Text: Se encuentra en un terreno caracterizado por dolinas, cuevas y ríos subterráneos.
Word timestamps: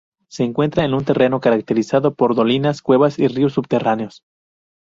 Se 0.29 0.43
encuentra 0.43 0.83
en 0.83 0.95
un 0.95 1.05
terreno 1.05 1.39
caracterizado 1.39 2.15
por 2.15 2.33
dolinas, 2.33 2.81
cuevas 2.81 3.19
y 3.19 3.27
ríos 3.27 3.53
subterráneos. 3.53 4.23